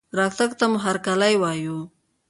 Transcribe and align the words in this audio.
رتګ 0.17 0.51
ته 0.59 0.65
مو 0.71 0.77
هرکلى 0.85 1.33
وايو 1.41 1.77